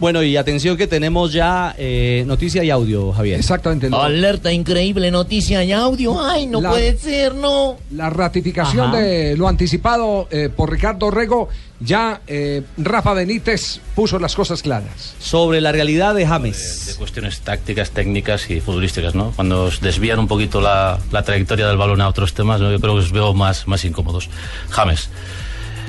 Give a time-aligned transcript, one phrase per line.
[0.00, 3.38] Bueno, y atención que tenemos ya eh, noticia y audio, Javier.
[3.38, 3.88] Exactamente.
[3.88, 6.20] lo- Alerta increíble, noticia y audio.
[6.20, 7.76] Ay, no La- puede ser, no.
[7.92, 8.96] La ratificación Ajá.
[8.98, 11.48] de lo anticipado eh, por Ricardo Rego,
[11.80, 15.14] ya eh, Rafa Benítez puso las cosas claras.
[15.20, 16.96] Sobre la realidad de de James.
[16.98, 19.30] cuestiones tácticas, técnicas y futbolísticas, ¿no?
[19.36, 22.70] Cuando os desvían un poquito la, la trayectoria del balón a otros temas, ¿no?
[22.72, 24.28] yo creo que os veo más, más incómodos.
[24.70, 25.08] James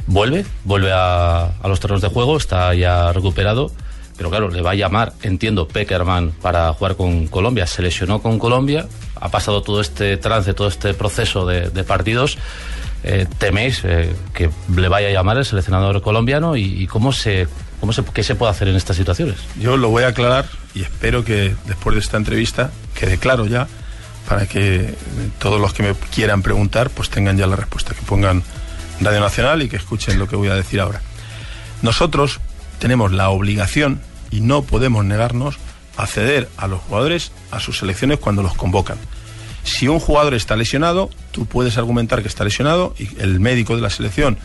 [0.07, 3.71] vuelve, vuelve a, a los terrenos de juego, está ya recuperado,
[4.17, 7.67] pero claro, le va a llamar, entiendo, Peckerman para jugar con Colombia.
[7.67, 8.87] Se lesionó con Colombia,
[9.19, 12.37] ha pasado todo este trance, todo este proceso de, partidos.
[13.03, 17.47] Eh, ¿Teméis eh, que le vaya a llamar el seleccionador colombiano y, y cómo se,
[17.79, 19.35] cómo se, qué se puede hacer en estas situaciones?
[19.59, 23.67] Yo lo voy a aclarar y espero que después de esta entrevista quede claro ya
[24.27, 24.95] para que
[25.39, 28.43] todos los que me quieran preguntar pues tengan ya la respuesta, que pongan
[29.01, 31.01] Radio Nacional y que escuchen lo que voy a decir ahora.
[31.81, 32.39] Nosotros
[32.79, 35.57] tenemos la obligación y no podemos negarnos
[35.97, 38.97] a ceder a los jugadores a sus selecciones cuando los convocan.
[39.63, 43.81] Si un jugador está lesionado, tú puedes argumentar que está lesionado y el médico de
[43.81, 44.37] la selección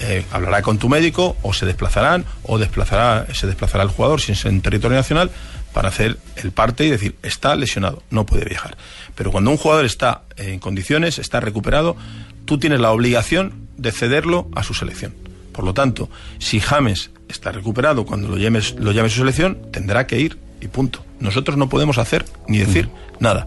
[0.00, 4.32] eh, hablará con tu médico o se desplazarán o desplazará, se desplazará el jugador si
[4.32, 5.30] es en territorio nacional
[5.72, 8.76] para hacer el parte y decir está lesionado, no puede viajar.
[9.14, 11.96] Pero cuando un jugador está en condiciones, está recuperado,
[12.44, 15.14] tú tienes la obligación de cederlo a su selección.
[15.52, 20.38] Por lo tanto, si James está recuperado cuando lo llame su selección, tendrá que ir
[20.60, 21.04] y punto.
[21.20, 22.88] Nosotros no podemos hacer ni decir
[23.20, 23.46] nada.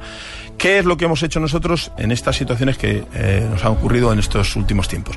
[0.58, 4.11] ¿Qué es lo que hemos hecho nosotros en estas situaciones que eh, nos han ocurrido
[4.11, 5.16] en estos últimos tiempos?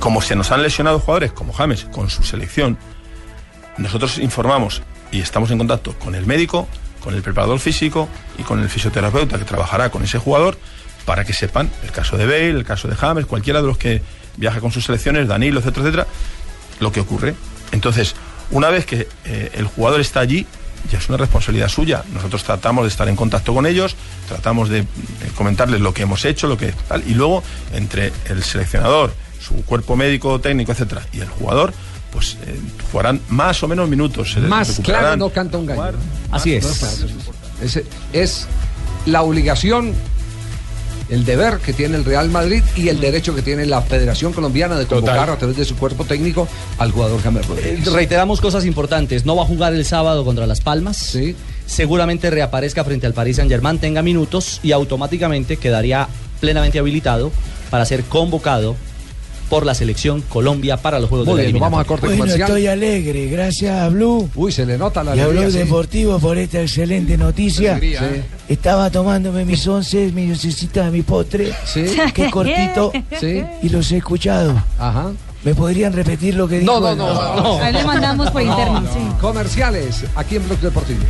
[0.00, 2.76] Como se nos han lesionado jugadores como James con su selección,
[3.78, 6.66] nosotros informamos y estamos en contacto con el médico,
[7.00, 10.58] con el preparador físico y con el fisioterapeuta que trabajará con ese jugador
[11.04, 14.02] para que sepan el caso de Bale, el caso de James, cualquiera de los que
[14.36, 16.06] viaja con sus selecciones, Danilo, etcétera, etcétera,
[16.80, 17.34] lo que ocurre.
[17.74, 18.14] Entonces,
[18.50, 20.46] una vez que eh, el jugador está allí,
[20.90, 22.04] ya es una responsabilidad suya.
[22.12, 23.96] Nosotros tratamos de estar en contacto con ellos,
[24.28, 24.86] tratamos de,
[25.34, 27.42] comentarles lo que hemos hecho, lo que tal, y luego
[27.72, 31.74] entre el seleccionador, su cuerpo médico, técnico, etcétera, y el jugador,
[32.12, 32.58] pues eh,
[32.92, 34.32] jugarán más o menos minutos.
[34.32, 35.80] se Más claro no canta un gallo.
[35.80, 35.94] Jugar.
[36.30, 36.78] Así Más es.
[36.78, 36.94] claro.
[37.60, 38.46] Es, es
[39.06, 39.94] la obligación,
[41.10, 44.76] el deber que tiene el Real Madrid y el derecho que tiene la Federación Colombiana
[44.78, 46.48] de convocar a través de su cuerpo técnico
[46.78, 47.92] al jugador James Eh, Rodríguez.
[47.92, 49.24] Reiteramos cosas importantes.
[49.26, 50.96] No va a jugar el sábado contra Las Palmas.
[50.96, 51.36] Sí.
[51.66, 56.08] Seguramente reaparezca frente al Paris Saint Germain, tenga minutos y automáticamente quedaría
[56.40, 57.32] plenamente habilitado
[57.70, 58.76] para ser convocado
[59.48, 62.22] por la selección Colombia para los Juegos Muy de la bien, vamos a corte Bueno,
[62.22, 62.48] comercial.
[62.48, 65.50] estoy alegre, gracias a Blue Uy, se le nota la y a Blue alegría.
[65.60, 65.64] sí.
[65.66, 67.78] Deportivo por esta excelente noticia.
[67.78, 67.94] Sí.
[68.48, 71.84] Estaba tomándome mis once, mi oncecita, mi postre, Sí.
[72.14, 73.42] que cortito, Sí.
[73.62, 74.54] y los he escuchado.
[74.78, 75.12] Ajá.
[75.44, 76.80] ¿Me podrían repetir lo que dijo?
[76.80, 77.36] No, no, no.
[77.36, 77.62] no.
[77.62, 78.98] Ahí le mandamos por interno, sí.
[79.20, 81.00] Comerciales, aquí en Blog Deportivo.